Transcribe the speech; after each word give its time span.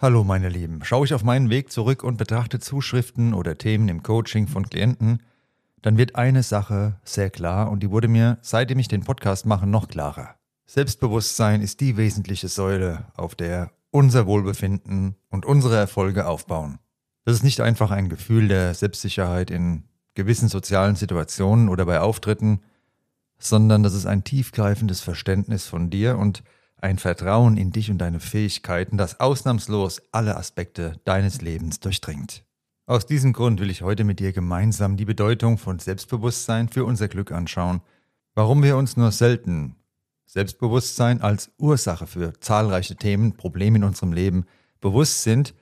Hallo 0.00 0.22
meine 0.22 0.48
Lieben, 0.48 0.84
schaue 0.84 1.06
ich 1.06 1.12
auf 1.12 1.24
meinen 1.24 1.50
Weg 1.50 1.72
zurück 1.72 2.04
und 2.04 2.18
betrachte 2.18 2.60
Zuschriften 2.60 3.34
oder 3.34 3.58
Themen 3.58 3.88
im 3.88 4.04
Coaching 4.04 4.46
von 4.46 4.68
Klienten, 4.68 5.24
dann 5.82 5.98
wird 5.98 6.14
eine 6.14 6.44
Sache 6.44 7.00
sehr 7.02 7.30
klar 7.30 7.68
und 7.68 7.82
die 7.82 7.90
wurde 7.90 8.06
mir, 8.06 8.38
seitdem 8.40 8.78
ich 8.78 8.86
den 8.86 9.02
Podcast 9.02 9.44
mache, 9.44 9.66
noch 9.66 9.88
klarer. 9.88 10.36
Selbstbewusstsein 10.66 11.62
ist 11.62 11.80
die 11.80 11.96
wesentliche 11.96 12.46
Säule, 12.46 13.06
auf 13.16 13.34
der 13.34 13.72
unser 13.90 14.26
Wohlbefinden 14.26 15.16
und 15.30 15.44
unsere 15.44 15.74
Erfolge 15.74 16.28
aufbauen. 16.28 16.78
Das 17.24 17.34
ist 17.34 17.42
nicht 17.42 17.60
einfach 17.60 17.90
ein 17.90 18.08
Gefühl 18.08 18.46
der 18.46 18.74
Selbstsicherheit 18.74 19.50
in 19.50 19.82
gewissen 20.14 20.48
sozialen 20.48 20.94
Situationen 20.94 21.68
oder 21.68 21.84
bei 21.84 21.98
Auftritten, 21.98 22.60
sondern 23.40 23.82
das 23.82 23.94
ist 23.94 24.06
ein 24.06 24.22
tiefgreifendes 24.22 25.00
Verständnis 25.00 25.66
von 25.66 25.90
dir 25.90 26.18
und 26.18 26.44
ein 26.80 26.98
Vertrauen 26.98 27.56
in 27.56 27.72
dich 27.72 27.90
und 27.90 27.98
deine 27.98 28.20
Fähigkeiten, 28.20 28.96
das 28.96 29.20
ausnahmslos 29.20 30.02
alle 30.12 30.36
Aspekte 30.36 31.00
deines 31.04 31.40
Lebens 31.40 31.80
durchdringt. 31.80 32.44
Aus 32.86 33.06
diesem 33.06 33.32
Grund 33.32 33.60
will 33.60 33.70
ich 33.70 33.82
heute 33.82 34.04
mit 34.04 34.20
dir 34.20 34.32
gemeinsam 34.32 34.96
die 34.96 35.04
Bedeutung 35.04 35.58
von 35.58 35.78
Selbstbewusstsein 35.78 36.68
für 36.68 36.84
unser 36.84 37.08
Glück 37.08 37.32
anschauen, 37.32 37.82
warum 38.34 38.62
wir 38.62 38.76
uns 38.76 38.96
nur 38.96 39.12
selten 39.12 39.76
Selbstbewusstsein 40.26 41.20
als 41.20 41.50
Ursache 41.58 42.06
für 42.06 42.32
zahlreiche 42.40 42.96
Themen, 42.96 43.36
Probleme 43.36 43.78
in 43.78 43.84
unserem 43.84 44.12
Leben 44.12 44.46
bewusst 44.80 45.22
sind 45.22 45.54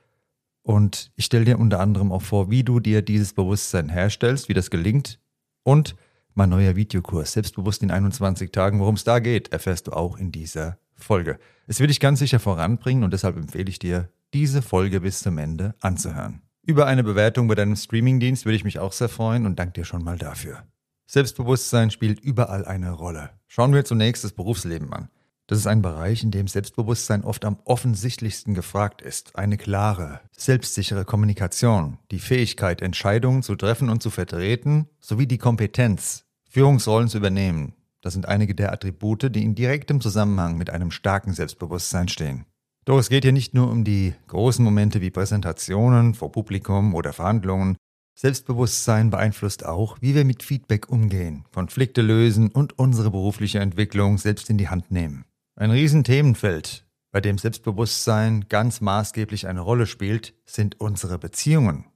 und 0.63 1.13
ich 1.17 1.25
stelle 1.25 1.45
dir 1.45 1.59
unter 1.59 1.81
anderem 1.81 2.11
auch 2.11 2.23
vor, 2.23 2.51
wie 2.51 2.65
du 2.65 2.81
dir 2.81 3.01
dieses 3.01 3.33
Bewusstsein 3.33 3.89
herstellst, 3.89 4.49
wie 4.49 4.55
das 4.55 4.71
gelingt 4.71 5.21
und 5.63 5.97
mein 6.35 6.51
neuer 6.51 6.77
Videokurs 6.77 7.33
Selbstbewusst 7.33 7.83
in 7.83 7.91
21 7.91 8.53
Tagen, 8.53 8.81
worum 8.81 8.97
es 8.97 9.05
da 9.05 9.21
geht, 9.21 9.53
erfährst 9.53 9.87
du 9.87 9.93
auch 9.93 10.19
in 10.19 10.33
dieser 10.33 10.79
Folge. 10.97 11.39
Es 11.67 11.81
will 11.81 11.87
dich 11.87 12.01
ganz 12.01 12.19
sicher 12.19 12.39
voranbringen 12.39 13.05
und 13.05 13.13
deshalb 13.13 13.37
empfehle 13.37 13.69
ich 13.69 13.79
dir, 13.79 14.09
diese 14.35 14.63
Folge 14.63 15.01
bis 15.01 15.21
zum 15.21 15.39
Ende 15.39 15.75
anzuhören. 15.81 16.43
Über 16.63 16.87
eine 16.87 17.05
Bewertung 17.05 17.47
bei 17.49 17.55
deinem 17.55 17.77
Streamingdienst 17.77 18.45
würde 18.45 18.57
ich 18.57 18.65
mich 18.65 18.79
auch 18.79 18.93
sehr 18.93 19.09
freuen 19.09 19.47
und 19.47 19.59
danke 19.59 19.75
dir 19.75 19.85
schon 19.85 20.03
mal 20.03 20.19
dafür. 20.19 20.65
Selbstbewusstsein 21.07 21.91
spielt 21.91 22.19
überall 22.21 22.65
eine 22.65 22.91
Rolle. 22.91 23.31
Schauen 23.47 23.73
wir 23.73 23.85
zunächst 23.85 24.25
das 24.25 24.33
Berufsleben 24.33 24.93
an. 24.93 25.09
Das 25.47 25.59
ist 25.59 25.69
ein 25.69 25.81
Bereich, 25.81 26.25
in 26.25 26.33
dem 26.33 26.49
Selbstbewusstsein 26.49 27.23
oft 27.23 27.45
am 27.45 27.61
offensichtlichsten 27.65 28.55
gefragt 28.55 29.01
ist. 29.01 29.37
Eine 29.37 29.57
klare, 29.57 30.21
selbstsichere 30.37 31.05
Kommunikation, 31.05 31.99
die 32.11 32.19
Fähigkeit, 32.19 32.83
Entscheidungen 32.83 33.45
zu 33.45 33.55
treffen 33.55 33.89
und 33.89 34.03
zu 34.03 34.11
vertreten, 34.11 34.89
sowie 34.99 35.29
die 35.29 35.39
Kompetenz, 35.39 36.25
Führungsrollen 36.51 37.09
zu 37.09 37.19
übernehmen. 37.19 37.75
Das 38.07 38.13
sind 38.13 38.29
einige 38.29 38.55
der 38.55 38.73
Attribute, 38.73 39.35
die 39.35 39.43
in 39.43 39.57
direktem 39.57 40.01
Zusammenhang 40.01 40.57
mit 40.57 40.71
einem 40.71 40.93
starken 40.93 41.33
Selbstbewusstsein 41.33 42.07
stehen. 42.07 42.45
Doch 42.85 43.01
es 43.01 43.09
geht 43.09 43.25
hier 43.25 43.33
nicht 43.33 43.53
nur 43.53 43.69
um 43.69 43.83
die 43.83 44.15
großen 44.29 44.65
Momente 44.65 45.01
wie 45.01 45.11
Präsentationen 45.11 46.15
vor 46.15 46.31
Publikum 46.31 46.95
oder 46.95 47.13
Verhandlungen, 47.13 47.77
Selbstbewusstsein 48.17 49.11
beeinflusst 49.11 49.67
auch, 49.67 49.99
wie 50.01 50.15
wir 50.15 50.25
mit 50.25 50.45
Feedback 50.45 50.89
umgehen, 50.89 51.47
Konflikte 51.53 52.01
lösen 52.01 52.53
und 52.53 52.79
unsere 52.79 53.11
berufliche 53.11 53.59
Entwicklung 53.59 54.19
selbst 54.19 54.51
in 54.51 54.57
die 54.57 54.69
Hand 54.69 54.93
nehmen. 54.93 55.25
Ein 55.57 55.73
Riesenthemenfeld, 55.73 56.87
bei 57.11 57.21
dem 57.21 57.39
Selbstbewusstsein 57.39 58.45
ganz 58.49 58.81
maßgeblich 58.81 59.49
eine 59.49 59.63
Rolle 59.63 59.89
spielt, 59.89 60.33
sind 60.45 60.81
unsere 60.81 61.19
Beziehungen. 61.19 61.87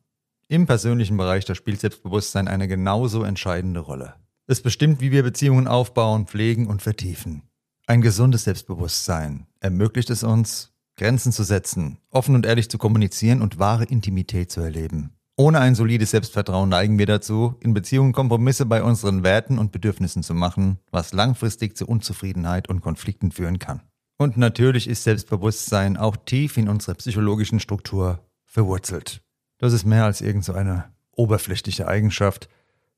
Im 0.48 0.66
persönlichen 0.66 1.16
Bereich, 1.16 1.44
da 1.44 1.54
spielt 1.54 1.78
Selbstbewusstsein 1.78 2.48
eine 2.48 2.66
genauso 2.66 3.22
entscheidende 3.22 3.78
Rolle. 3.78 4.16
Es 4.50 4.60
bestimmt, 4.60 5.00
wie 5.00 5.12
wir 5.12 5.22
Beziehungen 5.22 5.68
aufbauen, 5.68 6.26
pflegen 6.26 6.66
und 6.66 6.82
vertiefen. 6.82 7.44
Ein 7.86 8.00
gesundes 8.00 8.42
Selbstbewusstsein 8.42 9.46
ermöglicht 9.60 10.10
es 10.10 10.24
uns, 10.24 10.72
Grenzen 10.96 11.30
zu 11.30 11.44
setzen, 11.44 11.98
offen 12.10 12.34
und 12.34 12.44
ehrlich 12.44 12.68
zu 12.68 12.76
kommunizieren 12.76 13.42
und 13.42 13.60
wahre 13.60 13.84
Intimität 13.84 14.50
zu 14.50 14.60
erleben. 14.60 15.12
Ohne 15.36 15.60
ein 15.60 15.76
solides 15.76 16.10
Selbstvertrauen 16.10 16.68
neigen 16.68 16.98
wir 16.98 17.06
dazu, 17.06 17.54
in 17.60 17.74
Beziehungen 17.74 18.12
Kompromisse 18.12 18.66
bei 18.66 18.82
unseren 18.82 19.22
Werten 19.22 19.56
und 19.56 19.70
Bedürfnissen 19.70 20.24
zu 20.24 20.34
machen, 20.34 20.80
was 20.90 21.12
langfristig 21.12 21.76
zu 21.76 21.86
Unzufriedenheit 21.86 22.68
und 22.68 22.80
Konflikten 22.80 23.30
führen 23.30 23.60
kann. 23.60 23.82
Und 24.18 24.36
natürlich 24.36 24.88
ist 24.88 25.04
Selbstbewusstsein 25.04 25.96
auch 25.96 26.16
tief 26.16 26.56
in 26.56 26.68
unserer 26.68 26.96
psychologischen 26.96 27.60
Struktur 27.60 28.18
verwurzelt. 28.46 29.22
Das 29.58 29.72
ist 29.72 29.86
mehr 29.86 30.06
als 30.06 30.20
irgend 30.20 30.44
so 30.44 30.54
eine 30.54 30.86
oberflächliche 31.12 31.86
Eigenschaft. 31.86 32.48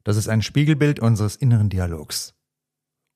Das 0.04 0.16
ist 0.16 0.28
ein 0.28 0.42
Spiegelbild 0.42 1.00
unseres 1.00 1.36
inneren 1.36 1.68
Dialogs. 1.68 2.34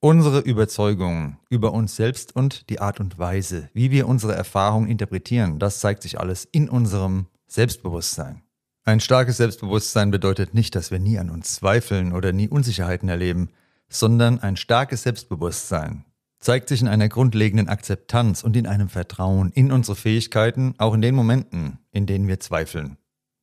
Unsere 0.00 0.40
Überzeugungen 0.40 1.38
über 1.48 1.72
uns 1.72 1.96
selbst 1.96 2.36
und 2.36 2.68
die 2.70 2.80
Art 2.80 3.00
und 3.00 3.18
Weise, 3.18 3.70
wie 3.72 3.90
wir 3.90 4.06
unsere 4.06 4.34
Erfahrungen 4.34 4.88
interpretieren, 4.88 5.58
das 5.58 5.80
zeigt 5.80 6.02
sich 6.02 6.20
alles 6.20 6.44
in 6.44 6.68
unserem 6.68 7.26
Selbstbewusstsein. 7.46 8.42
Ein 8.84 9.00
starkes 9.00 9.38
Selbstbewusstsein 9.38 10.10
bedeutet 10.10 10.54
nicht, 10.54 10.76
dass 10.76 10.90
wir 10.90 11.00
nie 11.00 11.18
an 11.18 11.30
uns 11.30 11.54
zweifeln 11.54 12.12
oder 12.12 12.32
nie 12.32 12.48
Unsicherheiten 12.48 13.08
erleben, 13.08 13.48
sondern 13.88 14.38
ein 14.38 14.56
starkes 14.56 15.02
Selbstbewusstsein 15.02 16.04
zeigt 16.38 16.68
sich 16.68 16.82
in 16.82 16.88
einer 16.88 17.08
grundlegenden 17.08 17.68
Akzeptanz 17.68 18.44
und 18.44 18.56
in 18.56 18.66
einem 18.66 18.88
Vertrauen 18.88 19.50
in 19.50 19.72
unsere 19.72 19.96
Fähigkeiten, 19.96 20.74
auch 20.78 20.94
in 20.94 21.00
den 21.00 21.14
Momenten, 21.14 21.78
in 21.90 22.06
denen 22.06 22.28
wir 22.28 22.38
zweifeln. 22.38 22.98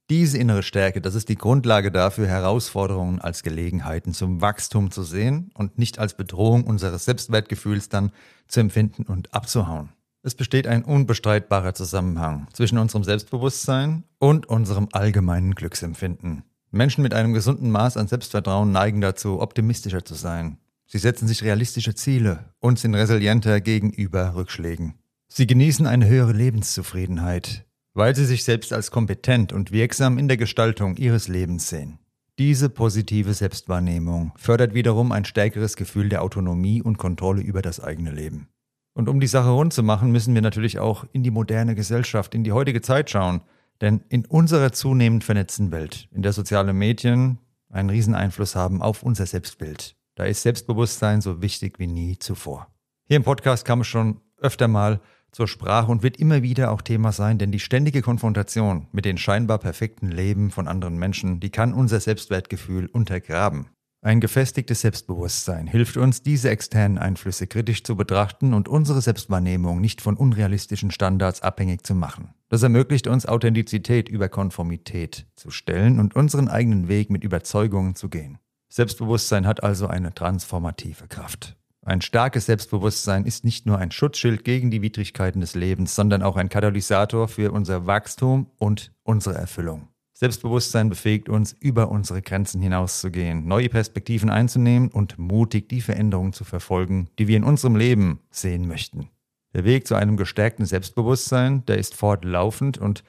Diese 0.09 0.37
innere 0.37 0.63
Stärke, 0.63 0.99
das 0.99 1.15
ist 1.15 1.29
die 1.29 1.37
Grundlage 1.37 1.91
dafür, 1.91 2.27
Herausforderungen 2.27 3.21
als 3.21 3.41
Gelegenheiten 3.41 4.13
zum 4.13 4.41
Wachstum 4.41 4.91
zu 4.91 5.03
sehen 5.03 5.49
und 5.53 5.77
nicht 5.79 5.97
als 5.97 6.15
Bedrohung 6.15 6.65
unseres 6.65 7.05
Selbstwertgefühls 7.05 7.87
dann 7.87 8.11
zu 8.47 8.59
empfinden 8.59 9.03
und 9.03 9.33
abzuhauen. 9.33 9.89
Es 10.21 10.35
besteht 10.35 10.67
ein 10.67 10.83
unbestreitbarer 10.83 11.73
Zusammenhang 11.73 12.47
zwischen 12.53 12.77
unserem 12.77 13.03
Selbstbewusstsein 13.03 14.03
und 14.19 14.45
unserem 14.45 14.89
allgemeinen 14.91 15.55
Glücksempfinden. 15.55 16.43
Menschen 16.71 17.01
mit 17.01 17.13
einem 17.13 17.33
gesunden 17.33 17.71
Maß 17.71 17.97
an 17.97 18.07
Selbstvertrauen 18.07 18.71
neigen 18.71 18.99
dazu, 18.99 19.41
optimistischer 19.41 20.03
zu 20.03 20.15
sein. 20.15 20.57
Sie 20.85 20.97
setzen 20.97 21.27
sich 21.27 21.43
realistische 21.43 21.95
Ziele 21.95 22.53
und 22.59 22.77
sind 22.77 22.95
resilienter 22.95 23.61
gegenüber 23.61 24.35
Rückschlägen. 24.35 24.95
Sie 25.27 25.47
genießen 25.47 25.87
eine 25.87 26.07
höhere 26.07 26.33
Lebenszufriedenheit, 26.33 27.65
weil 27.93 28.15
sie 28.15 28.25
sich 28.25 28.43
selbst 28.43 28.73
als 28.73 28.91
kompetent 28.91 29.53
und 29.53 29.71
wirksam 29.71 30.17
in 30.17 30.27
der 30.27 30.37
Gestaltung 30.37 30.97
ihres 30.97 31.27
Lebens 31.27 31.69
sehen. 31.69 31.99
Diese 32.39 32.69
positive 32.69 33.33
Selbstwahrnehmung 33.33 34.33
fördert 34.37 34.73
wiederum 34.73 35.11
ein 35.11 35.25
stärkeres 35.25 35.75
Gefühl 35.75 36.09
der 36.09 36.23
Autonomie 36.23 36.81
und 36.81 36.97
Kontrolle 36.97 37.41
über 37.41 37.61
das 37.61 37.79
eigene 37.79 38.11
Leben. 38.11 38.47
Und 38.95 39.07
um 39.09 39.19
die 39.19 39.27
Sache 39.27 39.49
rund 39.49 39.73
zu 39.73 39.83
machen, 39.83 40.11
müssen 40.11 40.33
wir 40.33 40.41
natürlich 40.41 40.79
auch 40.79 41.05
in 41.11 41.23
die 41.23 41.31
moderne 41.31 41.75
Gesellschaft, 41.75 42.33
in 42.33 42.43
die 42.43 42.51
heutige 42.51 42.81
Zeit 42.81 43.09
schauen. 43.09 43.41
Denn 43.81 44.03
in 44.09 44.25
unserer 44.25 44.71
zunehmend 44.71 45.23
vernetzten 45.23 45.71
Welt, 45.71 46.07
in 46.11 46.21
der 46.21 46.33
soziale 46.33 46.73
Medien 46.73 47.39
einen 47.69 47.89
Rieseneinfluss 47.89 48.55
haben 48.55 48.81
auf 48.81 49.03
unser 49.03 49.25
Selbstbild, 49.25 49.95
da 50.15 50.25
ist 50.25 50.43
Selbstbewusstsein 50.43 51.21
so 51.21 51.41
wichtig 51.41 51.79
wie 51.79 51.87
nie 51.87 52.17
zuvor. 52.17 52.67
Hier 53.05 53.17
im 53.17 53.23
Podcast 53.23 53.65
kam 53.65 53.81
es 53.81 53.87
schon 53.87 54.21
öfter 54.37 54.67
mal 54.67 55.01
zur 55.33 55.47
Sprache 55.47 55.91
und 55.91 56.03
wird 56.03 56.17
immer 56.17 56.43
wieder 56.43 56.71
auch 56.71 56.81
Thema 56.81 57.11
sein, 57.11 57.37
denn 57.37 57.51
die 57.51 57.59
ständige 57.59 58.01
Konfrontation 58.01 58.87
mit 58.91 59.03
den 59.03 59.17
scheinbar 59.17 59.57
perfekten 59.57 60.09
Leben 60.09 60.51
von 60.51 60.67
anderen 60.67 60.97
Menschen, 60.97 61.39
die 61.39 61.49
kann 61.49 61.73
unser 61.73 61.99
Selbstwertgefühl 61.99 62.85
untergraben. 62.85 63.67
Ein 64.03 64.19
gefestigtes 64.19 64.81
Selbstbewusstsein 64.81 65.65
hilft 65.65 65.95
uns, 65.95 66.21
diese 66.21 66.49
externen 66.49 66.97
Einflüsse 66.97 67.47
kritisch 67.47 67.85
zu 67.85 67.95
betrachten 67.95 68.53
und 68.53 68.67
unsere 68.67 69.01
Selbstwahrnehmung 69.01 69.79
nicht 69.79 70.01
von 70.01 70.17
unrealistischen 70.17 70.91
Standards 70.91 71.41
abhängig 71.41 71.85
zu 71.85 71.95
machen. 71.95 72.33
Das 72.49 72.61
ermöglicht 72.63 73.07
uns, 73.07 73.25
Authentizität 73.25 74.09
über 74.09 74.27
Konformität 74.27 75.25
zu 75.37 75.51
stellen 75.51 76.01
und 76.01 76.17
unseren 76.17 76.49
eigenen 76.49 76.89
Weg 76.89 77.09
mit 77.09 77.23
Überzeugungen 77.23 77.95
zu 77.95 78.09
gehen. 78.09 78.39
Selbstbewusstsein 78.67 79.47
hat 79.47 79.63
also 79.63 79.87
eine 79.87 80.13
transformative 80.13 81.07
Kraft. 81.07 81.55
Ein 81.85 81.99
starkes 81.99 82.45
Selbstbewusstsein 82.45 83.25
ist 83.25 83.43
nicht 83.43 83.65
nur 83.65 83.77
ein 83.77 83.91
Schutzschild 83.91 84.45
gegen 84.45 84.71
die 84.71 84.81
Widrigkeiten 84.81 85.41
des 85.41 85.53
Lebens, 85.53 85.95
sondern 85.95 86.23
auch 86.23 86.37
ein 86.37 86.47
Katalysator 86.47 87.27
für 87.27 87.51
unser 87.51 87.85
Wachstum 87.85 88.49
und 88.57 88.93
unsere 89.03 89.35
Erfüllung. 89.35 89.89
Selbstbewusstsein 90.13 90.87
befähigt 90.87 91.27
uns, 91.27 91.51
über 91.51 91.89
unsere 91.89 92.21
Grenzen 92.21 92.61
hinauszugehen, 92.61 93.45
neue 93.45 93.67
Perspektiven 93.67 94.29
einzunehmen 94.29 94.89
und 94.89 95.17
mutig 95.17 95.67
die 95.67 95.81
Veränderungen 95.81 96.31
zu 96.31 96.45
verfolgen, 96.45 97.09
die 97.19 97.27
wir 97.27 97.35
in 97.35 97.43
unserem 97.43 97.75
Leben 97.75 98.21
sehen 98.29 98.65
möchten. 98.65 99.09
Der 99.53 99.65
Weg 99.65 99.85
zu 99.85 99.95
einem 99.95 100.15
gestärkten 100.15 100.65
Selbstbewusstsein, 100.65 101.65
der 101.65 101.79
ist 101.79 101.95
fortlaufend 101.95 102.77
und 102.77 103.03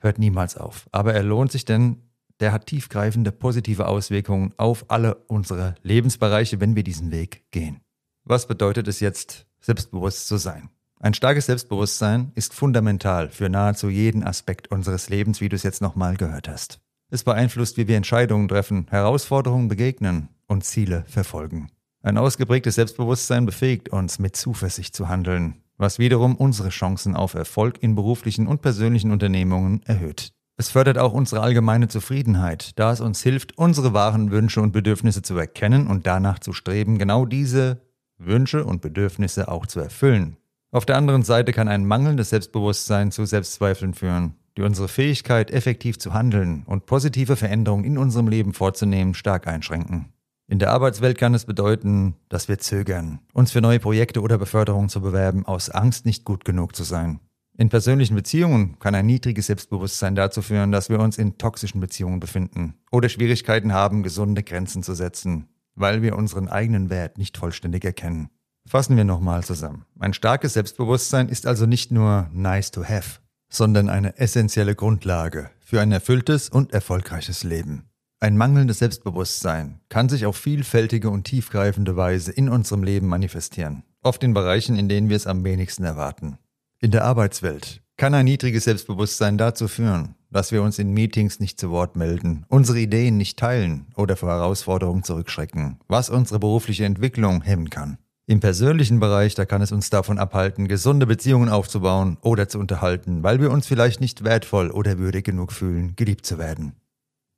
hört 0.00 0.18
niemals 0.18 0.58
auf. 0.58 0.86
Aber 0.92 1.14
er 1.14 1.22
lohnt 1.22 1.50
sich, 1.50 1.64
denn 1.64 2.02
der 2.40 2.52
hat 2.52 2.66
tiefgreifende 2.66 3.32
positive 3.32 3.86
Auswirkungen 3.86 4.52
auf 4.58 4.84
alle 4.88 5.14
unsere 5.28 5.76
Lebensbereiche, 5.82 6.60
wenn 6.60 6.76
wir 6.76 6.84
diesen 6.84 7.10
Weg 7.10 7.50
gehen. 7.50 7.80
Was 8.30 8.46
bedeutet 8.46 8.86
es 8.88 9.00
jetzt, 9.00 9.46
selbstbewusst 9.58 10.28
zu 10.28 10.36
sein? 10.36 10.68
Ein 11.00 11.14
starkes 11.14 11.46
Selbstbewusstsein 11.46 12.30
ist 12.34 12.52
fundamental 12.52 13.30
für 13.30 13.48
nahezu 13.48 13.88
jeden 13.88 14.22
Aspekt 14.22 14.70
unseres 14.70 15.08
Lebens, 15.08 15.40
wie 15.40 15.48
du 15.48 15.56
es 15.56 15.62
jetzt 15.62 15.80
nochmal 15.80 16.18
gehört 16.18 16.46
hast. 16.46 16.78
Es 17.10 17.24
beeinflusst, 17.24 17.78
wie 17.78 17.88
wir 17.88 17.96
Entscheidungen 17.96 18.46
treffen, 18.46 18.86
Herausforderungen 18.90 19.68
begegnen 19.68 20.28
und 20.46 20.62
Ziele 20.62 21.04
verfolgen. 21.08 21.68
Ein 22.02 22.18
ausgeprägtes 22.18 22.74
Selbstbewusstsein 22.74 23.46
befähigt 23.46 23.88
uns, 23.88 24.18
mit 24.18 24.36
Zuversicht 24.36 24.94
zu 24.94 25.08
handeln, 25.08 25.62
was 25.78 25.98
wiederum 25.98 26.36
unsere 26.36 26.68
Chancen 26.68 27.16
auf 27.16 27.32
Erfolg 27.32 27.82
in 27.82 27.94
beruflichen 27.94 28.46
und 28.46 28.60
persönlichen 28.60 29.10
Unternehmungen 29.10 29.82
erhöht. 29.84 30.34
Es 30.58 30.68
fördert 30.68 30.98
auch 30.98 31.14
unsere 31.14 31.40
allgemeine 31.40 31.88
Zufriedenheit, 31.88 32.78
da 32.78 32.92
es 32.92 33.00
uns 33.00 33.22
hilft, 33.22 33.56
unsere 33.56 33.94
wahren 33.94 34.30
Wünsche 34.32 34.60
und 34.60 34.72
Bedürfnisse 34.72 35.22
zu 35.22 35.38
erkennen 35.38 35.86
und 35.86 36.06
danach 36.06 36.40
zu 36.40 36.52
streben, 36.52 36.98
genau 36.98 37.24
diese 37.24 37.87
Wünsche 38.18 38.64
und 38.64 38.82
Bedürfnisse 38.82 39.48
auch 39.48 39.66
zu 39.66 39.80
erfüllen. 39.80 40.36
Auf 40.70 40.84
der 40.84 40.96
anderen 40.96 41.22
Seite 41.22 41.52
kann 41.52 41.68
ein 41.68 41.86
mangelndes 41.86 42.30
Selbstbewusstsein 42.30 43.10
zu 43.10 43.24
Selbstzweifeln 43.24 43.94
führen, 43.94 44.34
die 44.56 44.62
unsere 44.62 44.88
Fähigkeit, 44.88 45.50
effektiv 45.50 45.98
zu 45.98 46.12
handeln 46.12 46.64
und 46.66 46.84
positive 46.84 47.36
Veränderungen 47.36 47.84
in 47.84 47.96
unserem 47.96 48.28
Leben 48.28 48.52
vorzunehmen, 48.52 49.14
stark 49.14 49.46
einschränken. 49.46 50.12
In 50.46 50.58
der 50.58 50.70
Arbeitswelt 50.70 51.16
kann 51.16 51.34
es 51.34 51.44
bedeuten, 51.44 52.16
dass 52.28 52.48
wir 52.48 52.58
zögern, 52.58 53.20
uns 53.32 53.52
für 53.52 53.60
neue 53.60 53.80
Projekte 53.80 54.20
oder 54.20 54.38
Beförderungen 54.38 54.88
zu 54.88 55.00
bewerben, 55.00 55.46
aus 55.46 55.70
Angst 55.70 56.06
nicht 56.06 56.24
gut 56.24 56.44
genug 56.44 56.74
zu 56.74 56.84
sein. 56.84 57.20
In 57.56 57.68
persönlichen 57.70 58.14
Beziehungen 58.14 58.78
kann 58.78 58.94
ein 58.94 59.06
niedriges 59.06 59.46
Selbstbewusstsein 59.46 60.14
dazu 60.14 60.42
führen, 60.42 60.70
dass 60.72 60.90
wir 60.90 61.00
uns 61.00 61.18
in 61.18 61.38
toxischen 61.38 61.80
Beziehungen 61.80 62.20
befinden 62.20 62.74
oder 62.90 63.08
Schwierigkeiten 63.08 63.72
haben, 63.72 64.02
gesunde 64.02 64.42
Grenzen 64.42 64.82
zu 64.82 64.94
setzen, 64.94 65.48
weil 65.78 66.02
wir 66.02 66.16
unseren 66.16 66.48
eigenen 66.48 66.90
Wert 66.90 67.18
nicht 67.18 67.36
vollständig 67.36 67.84
erkennen. 67.84 68.30
Fassen 68.66 68.96
wir 68.96 69.04
nochmal 69.04 69.44
zusammen. 69.44 69.86
Ein 69.98 70.12
starkes 70.12 70.52
Selbstbewusstsein 70.52 71.28
ist 71.28 71.46
also 71.46 71.66
nicht 71.66 71.90
nur 71.90 72.28
nice 72.32 72.70
to 72.70 72.84
have, 72.84 73.20
sondern 73.50 73.88
eine 73.88 74.18
essentielle 74.18 74.74
Grundlage 74.74 75.50
für 75.60 75.80
ein 75.80 75.92
erfülltes 75.92 76.48
und 76.48 76.72
erfolgreiches 76.72 77.44
Leben. 77.44 77.88
Ein 78.20 78.36
mangelndes 78.36 78.80
Selbstbewusstsein 78.80 79.80
kann 79.88 80.08
sich 80.08 80.26
auf 80.26 80.36
vielfältige 80.36 81.08
und 81.08 81.24
tiefgreifende 81.24 81.96
Weise 81.96 82.32
in 82.32 82.48
unserem 82.48 82.82
Leben 82.82 83.06
manifestieren, 83.06 83.84
oft 84.02 84.24
in 84.24 84.34
Bereichen, 84.34 84.76
in 84.76 84.88
denen 84.88 85.08
wir 85.08 85.16
es 85.16 85.26
am 85.26 85.44
wenigsten 85.44 85.84
erwarten. 85.84 86.38
In 86.80 86.90
der 86.90 87.04
Arbeitswelt 87.04 87.80
kann 87.96 88.14
ein 88.14 88.24
niedriges 88.24 88.64
Selbstbewusstsein 88.64 89.38
dazu 89.38 89.68
führen, 89.68 90.14
dass 90.30 90.52
wir 90.52 90.62
uns 90.62 90.78
in 90.78 90.92
Meetings 90.92 91.40
nicht 91.40 91.58
zu 91.58 91.70
Wort 91.70 91.96
melden, 91.96 92.44
unsere 92.48 92.78
Ideen 92.78 93.16
nicht 93.16 93.38
teilen 93.38 93.86
oder 93.96 94.16
vor 94.16 94.28
Herausforderungen 94.28 95.02
zurückschrecken, 95.02 95.78
was 95.88 96.10
unsere 96.10 96.38
berufliche 96.38 96.84
Entwicklung 96.84 97.42
hemmen 97.42 97.70
kann. 97.70 97.98
Im 98.26 98.40
persönlichen 98.40 99.00
Bereich, 99.00 99.34
da 99.34 99.46
kann 99.46 99.62
es 99.62 99.72
uns 99.72 99.88
davon 99.88 100.18
abhalten, 100.18 100.68
gesunde 100.68 101.06
Beziehungen 101.06 101.48
aufzubauen 101.48 102.18
oder 102.20 102.46
zu 102.46 102.58
unterhalten, 102.58 103.22
weil 103.22 103.40
wir 103.40 103.50
uns 103.50 103.66
vielleicht 103.66 104.02
nicht 104.02 104.22
wertvoll 104.22 104.70
oder 104.70 104.98
würdig 104.98 105.24
genug 105.24 105.50
fühlen, 105.50 105.96
geliebt 105.96 106.26
zu 106.26 106.38
werden. 106.38 106.74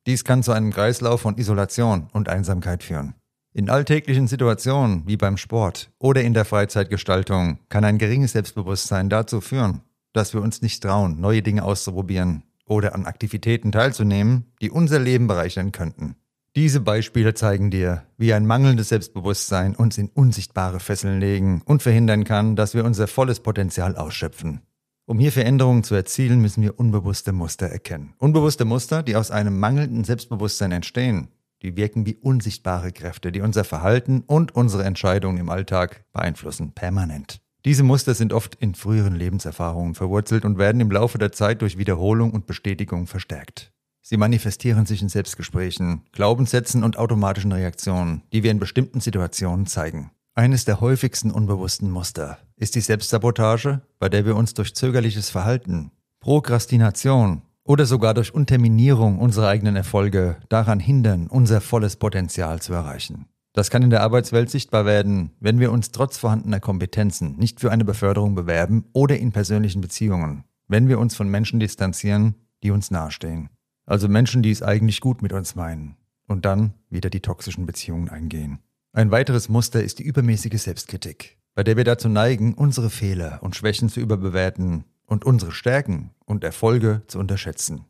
Dies 0.06 0.24
kann 0.24 0.42
zu 0.42 0.50
einem 0.50 0.72
Kreislauf 0.72 1.20
von 1.20 1.38
Isolation 1.38 2.08
und 2.12 2.28
Einsamkeit 2.28 2.82
führen. 2.82 3.14
In 3.52 3.70
alltäglichen 3.70 4.26
Situationen 4.26 5.06
wie 5.06 5.16
beim 5.16 5.36
Sport 5.36 5.92
oder 5.98 6.22
in 6.22 6.34
der 6.34 6.44
Freizeitgestaltung 6.44 7.60
kann 7.68 7.84
ein 7.84 7.98
geringes 7.98 8.32
Selbstbewusstsein 8.32 9.08
dazu 9.08 9.40
führen, 9.40 9.82
dass 10.12 10.34
wir 10.34 10.42
uns 10.42 10.60
nicht 10.60 10.82
trauen, 10.82 11.20
neue 11.20 11.42
Dinge 11.42 11.62
auszuprobieren 11.62 12.42
oder 12.70 12.94
an 12.94 13.04
Aktivitäten 13.04 13.72
teilzunehmen, 13.72 14.46
die 14.62 14.70
unser 14.70 15.00
Leben 15.00 15.26
bereichern 15.26 15.72
könnten. 15.72 16.14
Diese 16.56 16.80
Beispiele 16.80 17.34
zeigen 17.34 17.70
dir, 17.70 18.04
wie 18.16 18.32
ein 18.32 18.46
mangelndes 18.46 18.88
Selbstbewusstsein 18.88 19.76
uns 19.76 19.98
in 19.98 20.08
unsichtbare 20.08 20.80
Fesseln 20.80 21.20
legen 21.20 21.62
und 21.64 21.82
verhindern 21.82 22.24
kann, 22.24 22.56
dass 22.56 22.74
wir 22.74 22.84
unser 22.84 23.06
volles 23.06 23.40
Potenzial 23.40 23.96
ausschöpfen. 23.96 24.62
Um 25.06 25.18
hier 25.18 25.32
Veränderungen 25.32 25.82
zu 25.82 25.94
erzielen, 25.94 26.40
müssen 26.40 26.62
wir 26.62 26.78
unbewusste 26.78 27.32
Muster 27.32 27.66
erkennen. 27.66 28.14
Unbewusste 28.18 28.64
Muster, 28.64 29.02
die 29.02 29.16
aus 29.16 29.30
einem 29.30 29.58
mangelnden 29.58 30.04
Selbstbewusstsein 30.04 30.72
entstehen, 30.72 31.28
die 31.62 31.76
wirken 31.76 32.06
wie 32.06 32.16
unsichtbare 32.16 32.92
Kräfte, 32.92 33.32
die 33.32 33.40
unser 33.40 33.64
Verhalten 33.64 34.22
und 34.26 34.54
unsere 34.54 34.84
Entscheidungen 34.84 35.38
im 35.38 35.50
Alltag 35.50 36.04
beeinflussen, 36.12 36.72
permanent. 36.72 37.40
Diese 37.64 37.82
Muster 37.82 38.14
sind 38.14 38.32
oft 38.32 38.54
in 38.54 38.74
früheren 38.74 39.14
Lebenserfahrungen 39.14 39.94
verwurzelt 39.94 40.44
und 40.44 40.56
werden 40.56 40.80
im 40.80 40.90
Laufe 40.90 41.18
der 41.18 41.32
Zeit 41.32 41.60
durch 41.60 41.76
Wiederholung 41.76 42.30
und 42.30 42.46
Bestätigung 42.46 43.06
verstärkt. 43.06 43.72
Sie 44.00 44.16
manifestieren 44.16 44.86
sich 44.86 45.02
in 45.02 45.10
Selbstgesprächen, 45.10 46.02
Glaubenssätzen 46.12 46.82
und 46.82 46.96
automatischen 46.96 47.52
Reaktionen, 47.52 48.22
die 48.32 48.42
wir 48.42 48.50
in 48.50 48.58
bestimmten 48.58 49.00
Situationen 49.00 49.66
zeigen. 49.66 50.10
Eines 50.34 50.64
der 50.64 50.80
häufigsten 50.80 51.30
unbewussten 51.30 51.90
Muster 51.90 52.38
ist 52.56 52.74
die 52.74 52.80
Selbstsabotage, 52.80 53.82
bei 53.98 54.08
der 54.08 54.24
wir 54.24 54.36
uns 54.36 54.54
durch 54.54 54.74
zögerliches 54.74 55.28
Verhalten, 55.28 55.90
Prokrastination 56.20 57.42
oder 57.62 57.84
sogar 57.84 58.14
durch 58.14 58.32
Unterminierung 58.32 59.18
unserer 59.18 59.48
eigenen 59.48 59.76
Erfolge 59.76 60.38
daran 60.48 60.80
hindern, 60.80 61.26
unser 61.26 61.60
volles 61.60 61.96
Potenzial 61.96 62.62
zu 62.62 62.72
erreichen. 62.72 63.26
Das 63.52 63.70
kann 63.70 63.82
in 63.82 63.90
der 63.90 64.02
Arbeitswelt 64.02 64.48
sichtbar 64.48 64.86
werden, 64.86 65.32
wenn 65.40 65.58
wir 65.58 65.72
uns 65.72 65.90
trotz 65.90 66.18
vorhandener 66.18 66.60
Kompetenzen 66.60 67.36
nicht 67.36 67.60
für 67.60 67.72
eine 67.72 67.84
Beförderung 67.84 68.34
bewerben 68.34 68.84
oder 68.92 69.18
in 69.18 69.32
persönlichen 69.32 69.80
Beziehungen, 69.80 70.44
wenn 70.68 70.88
wir 70.88 71.00
uns 71.00 71.16
von 71.16 71.28
Menschen 71.28 71.58
distanzieren, 71.58 72.36
die 72.62 72.70
uns 72.70 72.90
nahestehen. 72.90 73.50
Also 73.86 74.08
Menschen, 74.08 74.42
die 74.42 74.52
es 74.52 74.62
eigentlich 74.62 75.00
gut 75.00 75.20
mit 75.20 75.32
uns 75.32 75.56
meinen 75.56 75.96
und 76.28 76.44
dann 76.44 76.74
wieder 76.90 77.10
die 77.10 77.20
toxischen 77.20 77.66
Beziehungen 77.66 78.08
eingehen. 78.08 78.60
Ein 78.92 79.10
weiteres 79.10 79.48
Muster 79.48 79.82
ist 79.82 79.98
die 79.98 80.04
übermäßige 80.04 80.60
Selbstkritik, 80.60 81.38
bei 81.54 81.64
der 81.64 81.76
wir 81.76 81.84
dazu 81.84 82.08
neigen, 82.08 82.54
unsere 82.54 82.88
Fehler 82.88 83.40
und 83.42 83.56
Schwächen 83.56 83.88
zu 83.88 83.98
überbewerten 83.98 84.84
und 85.06 85.24
unsere 85.24 85.50
Stärken 85.50 86.10
und 86.24 86.44
Erfolge 86.44 87.02
zu 87.08 87.18
unterschätzen. 87.18 87.84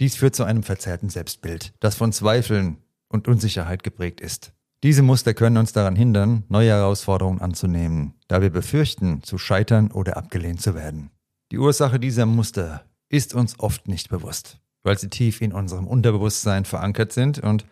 Dies 0.00 0.16
führt 0.16 0.36
zu 0.36 0.44
einem 0.44 0.62
verzerrten 0.62 1.08
Selbstbild, 1.08 1.72
das 1.80 1.96
von 1.96 2.12
Zweifeln 2.12 2.78
und 3.08 3.26
Unsicherheit 3.26 3.82
geprägt 3.82 4.20
ist. 4.20 4.52
Diese 4.84 5.02
Muster 5.02 5.34
können 5.34 5.56
uns 5.56 5.72
daran 5.72 5.96
hindern, 5.96 6.44
neue 6.48 6.70
Herausforderungen 6.70 7.40
anzunehmen, 7.40 8.14
da 8.28 8.42
wir 8.42 8.50
befürchten, 8.50 9.24
zu 9.24 9.36
scheitern 9.36 9.90
oder 9.90 10.16
abgelehnt 10.16 10.60
zu 10.60 10.76
werden. 10.76 11.10
Die 11.50 11.58
Ursache 11.58 11.98
dieser 11.98 12.26
Muster 12.26 12.84
ist 13.08 13.34
uns 13.34 13.58
oft 13.58 13.88
nicht 13.88 14.08
bewusst, 14.08 14.60
weil 14.84 14.96
sie 14.96 15.08
tief 15.08 15.40
in 15.40 15.52
unserem 15.52 15.88
Unterbewusstsein 15.88 16.64
verankert 16.64 17.12
sind 17.12 17.40
und 17.40 17.66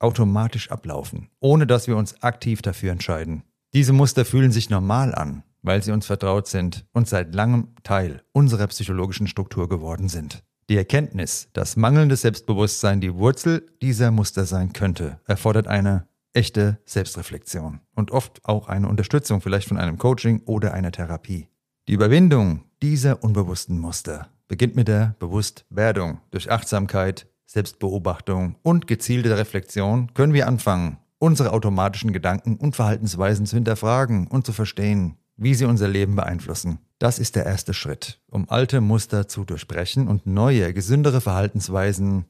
automatisch 0.00 0.70
ablaufen, 0.70 1.30
ohne 1.40 1.66
dass 1.66 1.86
wir 1.86 1.96
uns 1.96 2.22
aktiv 2.22 2.60
dafür 2.60 2.92
entscheiden. 2.92 3.42
Diese 3.72 3.94
Muster 3.94 4.26
fühlen 4.26 4.52
sich 4.52 4.68
normal 4.68 5.14
an, 5.14 5.44
weil 5.62 5.82
sie 5.82 5.92
uns 5.92 6.04
vertraut 6.04 6.46
sind 6.46 6.84
und 6.92 7.08
seit 7.08 7.34
langem 7.34 7.68
Teil 7.84 8.22
unserer 8.32 8.66
psychologischen 8.66 9.28
Struktur 9.28 9.66
geworden 9.66 10.10
sind. 10.10 10.42
Die 10.68 10.76
Erkenntnis, 10.76 11.48
dass 11.54 11.76
mangelndes 11.76 12.20
Selbstbewusstsein 12.20 13.00
die 13.00 13.14
Wurzel 13.14 13.66
dieser 13.80 14.10
Muster 14.10 14.44
sein 14.44 14.74
könnte, 14.74 15.20
erfordert 15.24 15.66
eine 15.66 16.06
echte 16.38 16.78
Selbstreflexion 16.84 17.80
und 17.96 18.12
oft 18.12 18.44
auch 18.44 18.68
eine 18.68 18.88
Unterstützung 18.88 19.40
vielleicht 19.40 19.66
von 19.66 19.76
einem 19.76 19.98
Coaching 19.98 20.42
oder 20.46 20.72
einer 20.72 20.92
Therapie. 20.92 21.48
Die 21.88 21.94
Überwindung 21.94 22.62
dieser 22.80 23.24
unbewussten 23.24 23.80
Muster 23.80 24.28
beginnt 24.46 24.76
mit 24.76 24.86
der 24.86 25.16
Bewusstwerdung. 25.18 26.20
Durch 26.30 26.48
Achtsamkeit, 26.48 27.26
Selbstbeobachtung 27.44 28.54
und 28.62 28.86
gezielte 28.86 29.36
Reflexion 29.36 30.14
können 30.14 30.32
wir 30.32 30.46
anfangen, 30.46 30.98
unsere 31.18 31.52
automatischen 31.52 32.12
Gedanken 32.12 32.56
und 32.56 32.76
Verhaltensweisen 32.76 33.44
zu 33.44 33.56
hinterfragen 33.56 34.28
und 34.28 34.46
zu 34.46 34.52
verstehen, 34.52 35.16
wie 35.36 35.54
sie 35.54 35.64
unser 35.64 35.88
Leben 35.88 36.14
beeinflussen. 36.14 36.78
Das 37.00 37.18
ist 37.18 37.34
der 37.34 37.46
erste 37.46 37.74
Schritt, 37.74 38.20
um 38.30 38.48
alte 38.48 38.80
Muster 38.80 39.26
zu 39.26 39.44
durchbrechen 39.44 40.06
und 40.06 40.24
neue, 40.24 40.72
gesündere 40.72 41.20
Verhaltensweisen 41.20 42.26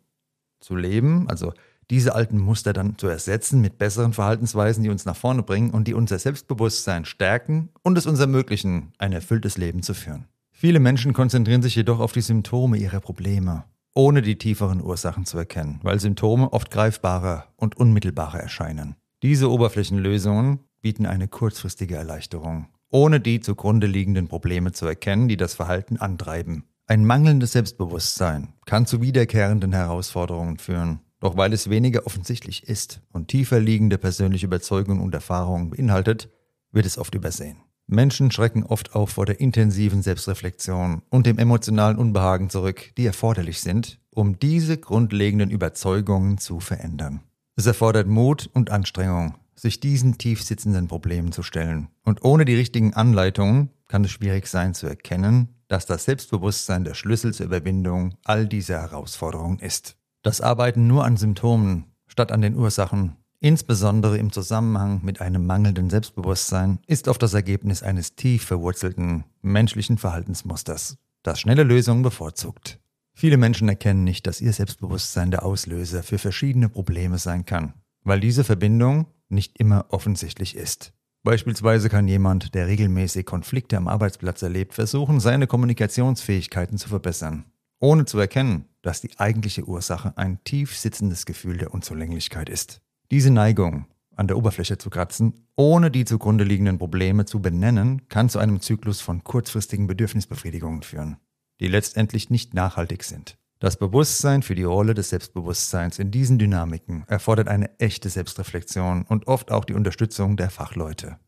zu 0.60 0.76
leben, 0.76 1.28
also 1.28 1.52
diese 1.90 2.14
alten 2.14 2.38
Muster 2.38 2.72
dann 2.72 2.98
zu 2.98 3.06
ersetzen 3.06 3.60
mit 3.60 3.78
besseren 3.78 4.12
Verhaltensweisen, 4.12 4.82
die 4.82 4.90
uns 4.90 5.04
nach 5.04 5.16
vorne 5.16 5.42
bringen 5.42 5.70
und 5.70 5.88
die 5.88 5.94
unser 5.94 6.18
Selbstbewusstsein 6.18 7.04
stärken 7.04 7.70
und 7.82 7.96
es 7.96 8.06
uns 8.06 8.20
ermöglichen, 8.20 8.92
ein 8.98 9.12
erfülltes 9.12 9.56
Leben 9.56 9.82
zu 9.82 9.94
führen. 9.94 10.26
Viele 10.52 10.80
Menschen 10.80 11.12
konzentrieren 11.12 11.62
sich 11.62 11.76
jedoch 11.76 12.00
auf 12.00 12.12
die 12.12 12.20
Symptome 12.20 12.76
ihrer 12.76 13.00
Probleme, 13.00 13.64
ohne 13.94 14.22
die 14.22 14.36
tieferen 14.36 14.82
Ursachen 14.82 15.24
zu 15.24 15.38
erkennen, 15.38 15.80
weil 15.82 16.00
Symptome 16.00 16.52
oft 16.52 16.70
greifbarer 16.70 17.46
und 17.56 17.76
unmittelbarer 17.76 18.40
erscheinen. 18.40 18.96
Diese 19.22 19.50
Oberflächenlösungen 19.50 20.60
bieten 20.80 21.06
eine 21.06 21.28
kurzfristige 21.28 21.96
Erleichterung, 21.96 22.66
ohne 22.90 23.20
die 23.20 23.40
zugrunde 23.40 23.86
liegenden 23.86 24.28
Probleme 24.28 24.72
zu 24.72 24.86
erkennen, 24.86 25.28
die 25.28 25.36
das 25.36 25.54
Verhalten 25.54 25.96
antreiben. 25.96 26.64
Ein 26.86 27.04
mangelndes 27.04 27.52
Selbstbewusstsein 27.52 28.54
kann 28.64 28.86
zu 28.86 29.02
wiederkehrenden 29.02 29.72
Herausforderungen 29.72 30.58
führen, 30.58 31.00
doch 31.20 31.36
weil 31.36 31.52
es 31.52 31.70
weniger 31.70 32.06
offensichtlich 32.06 32.68
ist 32.68 33.00
und 33.12 33.28
tiefer 33.28 33.60
liegende 33.60 33.98
persönliche 33.98 34.46
Überzeugungen 34.46 35.00
und 35.00 35.14
Erfahrungen 35.14 35.70
beinhaltet, 35.70 36.30
wird 36.72 36.86
es 36.86 36.98
oft 36.98 37.14
übersehen. 37.14 37.58
Menschen 37.86 38.30
schrecken 38.30 38.64
oft 38.64 38.94
auch 38.94 39.08
vor 39.08 39.24
der 39.24 39.40
intensiven 39.40 40.02
Selbstreflexion 40.02 41.02
und 41.08 41.26
dem 41.26 41.38
emotionalen 41.38 41.96
Unbehagen 41.96 42.50
zurück, 42.50 42.92
die 42.98 43.06
erforderlich 43.06 43.62
sind, 43.62 43.98
um 44.10 44.38
diese 44.38 44.76
grundlegenden 44.76 45.50
Überzeugungen 45.50 46.38
zu 46.38 46.60
verändern. 46.60 47.22
Es 47.56 47.66
erfordert 47.66 48.06
Mut 48.06 48.50
und 48.52 48.70
Anstrengung, 48.70 49.36
sich 49.54 49.80
diesen 49.80 50.18
tief 50.18 50.42
sitzenden 50.42 50.86
Problemen 50.86 51.32
zu 51.32 51.42
stellen. 51.42 51.88
Und 52.04 52.24
ohne 52.24 52.44
die 52.44 52.54
richtigen 52.54 52.94
Anleitungen 52.94 53.70
kann 53.88 54.04
es 54.04 54.10
schwierig 54.10 54.46
sein 54.46 54.74
zu 54.74 54.86
erkennen, 54.86 55.48
dass 55.66 55.86
das 55.86 56.04
Selbstbewusstsein 56.04 56.84
der 56.84 56.94
Schlüssel 56.94 57.34
zur 57.34 57.46
Überwindung 57.46 58.14
all 58.24 58.46
dieser 58.46 58.80
Herausforderungen 58.80 59.58
ist. 59.58 59.97
Das 60.28 60.42
Arbeiten 60.42 60.86
nur 60.86 61.06
an 61.06 61.16
Symptomen 61.16 61.86
statt 62.06 62.32
an 62.32 62.42
den 62.42 62.54
Ursachen 62.54 63.16
insbesondere 63.40 64.18
im 64.18 64.30
Zusammenhang 64.30 65.00
mit 65.02 65.22
einem 65.22 65.46
mangelnden 65.46 65.88
Selbstbewusstsein, 65.88 66.80
ist 66.86 67.08
oft 67.08 67.22
das 67.22 67.32
Ergebnis 67.32 67.82
eines 67.82 68.14
tief 68.14 68.44
verwurzelten 68.44 69.24
menschlichen 69.40 69.96
Verhaltensmusters, 69.96 70.98
das 71.22 71.40
schnelle 71.40 71.62
Lösungen 71.62 72.02
bevorzugt. 72.02 72.78
Viele 73.14 73.38
Menschen 73.38 73.70
erkennen 73.70 74.04
nicht, 74.04 74.26
dass 74.26 74.42
ihr 74.42 74.52
Selbstbewusstsein 74.52 75.30
der 75.30 75.46
Auslöser 75.46 76.02
für 76.02 76.18
verschiedene 76.18 76.68
Probleme 76.68 77.16
sein 77.16 77.46
kann, 77.46 77.72
weil 78.04 78.20
diese 78.20 78.44
Verbindung 78.44 79.06
nicht 79.30 79.58
immer 79.58 79.86
offensichtlich 79.88 80.54
ist. 80.54 80.92
Beispielsweise 81.22 81.88
kann 81.88 82.06
jemand, 82.06 82.54
der 82.54 82.66
regelmäßig 82.66 83.24
Konflikte 83.24 83.78
am 83.78 83.88
Arbeitsplatz 83.88 84.42
erlebt, 84.42 84.74
versuchen, 84.74 85.20
seine 85.20 85.46
Kommunikationsfähigkeiten 85.46 86.76
zu 86.76 86.90
verbessern, 86.90 87.46
ohne 87.80 88.04
zu 88.04 88.18
erkennen, 88.18 88.66
dass 88.82 89.00
die 89.00 89.18
eigentliche 89.18 89.64
Ursache 89.66 90.16
ein 90.16 90.42
tief 90.44 90.76
sitzendes 90.76 91.26
Gefühl 91.26 91.58
der 91.58 91.74
Unzulänglichkeit 91.74 92.48
ist. 92.48 92.80
Diese 93.10 93.30
Neigung, 93.30 93.86
an 94.16 94.26
der 94.26 94.36
Oberfläche 94.36 94.78
zu 94.78 94.90
kratzen, 94.90 95.46
ohne 95.56 95.90
die 95.90 96.04
zugrunde 96.04 96.44
liegenden 96.44 96.78
Probleme 96.78 97.24
zu 97.24 97.40
benennen, 97.40 98.08
kann 98.08 98.28
zu 98.28 98.38
einem 98.38 98.60
Zyklus 98.60 99.00
von 99.00 99.22
kurzfristigen 99.22 99.86
Bedürfnisbefriedigungen 99.86 100.82
führen, 100.82 101.16
die 101.60 101.68
letztendlich 101.68 102.28
nicht 102.30 102.54
nachhaltig 102.54 103.04
sind. 103.04 103.38
Das 103.60 103.76
Bewusstsein 103.76 104.42
für 104.42 104.54
die 104.54 104.64
Rolle 104.64 104.94
des 104.94 105.08
Selbstbewusstseins 105.10 105.98
in 105.98 106.12
diesen 106.12 106.38
Dynamiken 106.38 107.04
erfordert 107.08 107.48
eine 107.48 107.76
echte 107.80 108.08
Selbstreflexion 108.08 109.02
und 109.02 109.26
oft 109.26 109.50
auch 109.50 109.64
die 109.64 109.74
Unterstützung 109.74 110.36
der 110.36 110.50
Fachleute, 110.50 111.18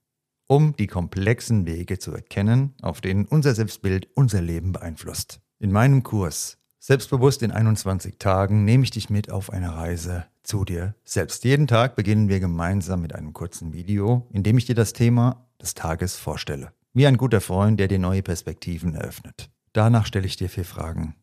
um 0.47 0.77
die 0.77 0.87
komplexen 0.87 1.67
Wege 1.67 1.99
zu 1.99 2.13
erkennen, 2.13 2.75
auf 2.83 3.01
denen 3.01 3.25
unser 3.25 3.55
Selbstbild 3.55 4.09
unser 4.15 4.43
Leben 4.43 4.71
beeinflusst. 4.73 5.41
In 5.63 5.73
meinem 5.73 6.03
Kurs 6.03 6.57
Selbstbewusst 6.79 7.43
in 7.43 7.51
21 7.51 8.19
Tagen 8.19 8.65
nehme 8.65 8.83
ich 8.83 8.93
dich 8.93 9.11
mit 9.11 9.31
auf 9.31 9.53
eine 9.53 9.77
Reise 9.77 10.25
zu 10.43 10.65
dir 10.65 10.95
selbst. 11.05 11.45
Jeden 11.45 11.67
Tag 11.67 11.97
beginnen 11.97 12.31
wir 12.31 12.41
gemeinsam 12.41 13.03
mit 13.03 13.15
einem 13.15 13.35
kurzen 13.35 13.75
Video, 13.75 14.27
in 14.33 14.43
dem 14.43 14.57
ich 14.57 14.65
dir 14.65 14.75
das 14.75 14.95
Thema 14.95 15.47
des 15.61 15.75
Tages 15.75 16.17
vorstelle. 16.17 16.73
Wie 16.95 17.07
ein 17.07 17.19
guter 17.19 17.43
Freund, 17.43 17.79
der 17.79 17.89
dir 17.89 17.99
neue 17.99 18.23
Perspektiven 18.23 18.95
eröffnet. 18.95 19.51
Danach 19.75 20.07
stelle 20.07 20.25
ich 20.25 20.39
dir 20.39 20.49
vier 20.49 20.65
Fragen. 20.65 21.15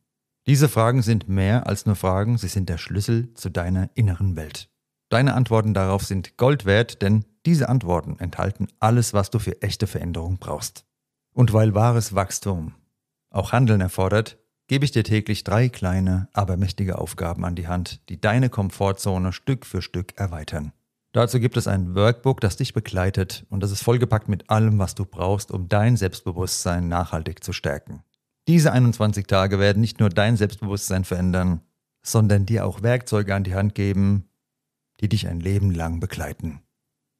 Diese 0.46 0.70
Fragen 0.70 1.02
sind 1.02 1.28
mehr 1.28 1.66
als 1.66 1.88
nur 1.88 1.96
Fragen, 1.96 2.38
sie 2.38 2.48
sind 2.48 2.70
der 2.70 2.78
Schlüssel 2.78 3.34
zu 3.34 3.50
deiner 3.50 3.90
inneren 3.96 4.36
Welt. 4.36 4.70
Deine 5.10 5.34
Antworten 5.34 5.74
darauf 5.74 6.04
sind 6.06 6.38
Gold 6.38 6.66
wert, 6.66 7.02
denn 7.02 7.26
diese 7.48 7.70
Antworten 7.70 8.20
enthalten 8.20 8.68
alles, 8.80 9.16
was 9.16 9.32
du 9.32 9.40
für 9.40 9.64
echte 9.64 9.88
Veränderung 9.88 10.38
brauchst. 10.38 10.86
Und 11.34 11.54
weil 11.54 11.74
wahres 11.74 12.14
Wachstum 12.14 12.76
auch 13.38 13.52
Handeln 13.52 13.82
erfordert, 13.82 14.38
gebe 14.68 14.84
ich 14.84 14.92
dir 14.92 15.04
täglich 15.04 15.44
drei 15.44 15.70
kleine, 15.70 16.28
aber 16.34 16.58
mächtige 16.58 16.98
Aufgaben 16.98 17.46
an 17.46 17.56
die 17.56 17.68
Hand, 17.68 18.08
die 18.10 18.20
deine 18.20 18.50
Komfortzone 18.50 19.32
Stück 19.32 19.66
für 19.66 19.82
Stück 19.82 20.18
erweitern. 20.18 20.74
Dazu 21.14 21.40
gibt 21.40 21.56
es 21.56 21.68
ein 21.68 21.96
Workbook, 21.96 22.42
das 22.42 22.58
dich 22.58 22.74
begleitet 22.74 23.46
und 23.50 23.62
das 23.62 23.72
ist 23.72 23.82
vollgepackt 23.82 24.28
mit 24.28 24.50
allem, 24.50 24.78
was 24.78 24.94
du 24.94 25.06
brauchst, 25.06 25.52
um 25.52 25.70
dein 25.70 25.96
Selbstbewusstsein 25.96 26.88
nachhaltig 26.88 27.44
zu 27.44 27.54
stärken. 27.54 28.04
Diese 28.48 28.72
21 28.72 29.26
Tage 29.26 29.60
werden 29.60 29.82
nicht 29.82 30.00
nur 30.00 30.10
dein 30.10 30.38
Selbstbewusstsein 30.38 31.06
verändern, 31.06 31.62
sondern 32.04 32.46
dir 32.46 32.66
auch 32.66 32.84
Werkzeuge 32.84 33.34
an 33.34 33.44
die 33.44 33.56
Hand 33.56 33.74
geben, 33.74 34.30
die 35.00 35.10
dich 35.10 35.28
ein 35.28 35.40
Leben 35.40 35.72
lang 35.72 36.00
begleiten. 36.00 36.62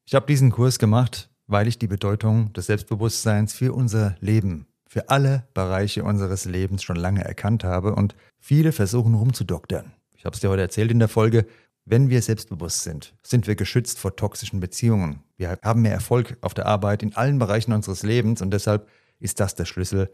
Ich 0.06 0.16
habe 0.16 0.26
diesen 0.26 0.52
Kurs 0.52 0.80
gemacht, 0.80 1.30
weil 1.48 1.68
ich 1.68 1.80
die 1.80 1.88
Bedeutung 1.88 2.54
des 2.54 2.68
Selbstbewusstseins 2.68 3.54
für 3.54 3.74
unser 3.74 4.16
Leben 4.20 4.68
für 4.98 5.10
alle 5.10 5.44
Bereiche 5.54 6.04
unseres 6.04 6.46
Lebens 6.46 6.82
schon 6.82 6.96
lange 6.96 7.24
erkannt 7.24 7.64
habe 7.64 7.94
und 7.94 8.16
viele 8.40 8.72
versuchen 8.72 9.14
rumzudoktern. 9.14 9.92
Ich 10.16 10.26
habe 10.26 10.34
es 10.34 10.40
dir 10.40 10.50
heute 10.50 10.64
erzählt 10.64 10.90
in 10.90 10.98
der 10.98 11.08
Folge, 11.08 11.46
wenn 11.86 12.10
wir 12.10 12.20
selbstbewusst 12.24 12.82
sind, 12.82 13.14
sind 13.22 13.46
wir 13.46 13.56
geschützt 13.56 14.00
vor 14.00 14.16
toxischen 14.16 14.60
Beziehungen. 14.60 15.22
Wir 15.36 15.60
haben 15.64 15.84
mehr 15.84 15.92
Erfolg 15.92 16.38
auf 16.42 16.56
der 16.56 16.66
Arbeit 16.66 17.04
in 17.04 17.16
allen 17.16 17.38
Bereichen 17.38 17.74
unseres 17.74 18.02
Lebens 18.02 18.42
und 18.42 18.50
deshalb 18.50 18.88
ist 19.20 19.40
das 19.40 19.54
der 19.54 19.66
Schlüssel 19.66 20.10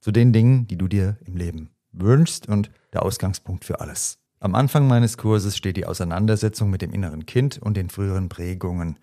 zu 0.00 0.12
den 0.12 0.32
Dingen, 0.32 0.66
die 0.66 0.78
du 0.78 0.88
dir 0.88 1.18
im 1.26 1.36
Leben 1.36 1.68
wünschst 1.92 2.48
und 2.48 2.70
der 2.94 3.02
Ausgangspunkt 3.02 3.66
für 3.66 3.80
alles. 3.80 4.16
Am 4.40 4.54
Anfang 4.54 4.88
meines 4.88 5.18
Kurses 5.18 5.58
steht 5.58 5.76
die 5.76 5.84
Auseinandersetzung 5.84 6.70
mit 6.70 6.80
dem 6.80 6.94
inneren 6.94 7.26
Kind 7.26 7.58
und 7.58 7.76
den 7.76 7.90
früheren 7.90 8.30
Prägungen 8.30 8.98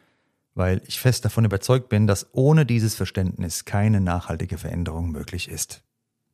weil 0.59 0.81
ich 0.85 0.99
fest 0.99 1.23
davon 1.23 1.45
überzeugt 1.45 1.87
bin, 1.87 2.05
dass 2.05 2.27
ohne 2.33 2.65
dieses 2.65 2.93
Verständnis 2.93 3.63
keine 3.63 4.01
nachhaltige 4.01 4.57
Veränderung 4.57 5.09
möglich 5.09 5.49
ist. 5.49 5.83